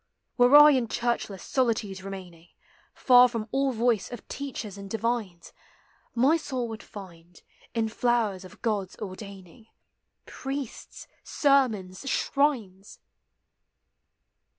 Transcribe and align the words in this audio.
Were 0.35 0.55
I 0.55 0.71
in 0.71 0.87
churchless 0.87 1.43
solitudes 1.43 2.01
remaining, 2.03 2.47
Far 2.95 3.27
from 3.29 3.47
all 3.51 3.71
voice 3.71 4.11
of 4.11 4.27
teachers 4.27 4.75
and 4.75 4.89
divines. 4.89 5.53
My 6.15 6.37
soul 6.37 6.67
would 6.69 6.81
find, 6.81 7.39
in 7.75 7.87
flowers 7.87 8.43
of 8.43 8.63
God's 8.63 8.95
ordaining, 8.95 9.67
Priests, 10.25 11.07
sermons, 11.23 12.09
shrines 12.09 12.97